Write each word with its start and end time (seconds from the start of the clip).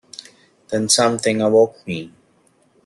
Then 0.69 0.89
something 0.89 1.43
awoke 1.43 1.85
me. 1.85 2.11